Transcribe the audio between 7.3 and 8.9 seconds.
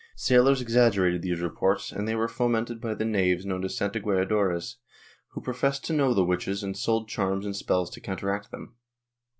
and spells to counteract them.